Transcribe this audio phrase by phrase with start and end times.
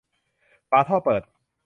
[0.69, 1.23] ฝาท่อเปิด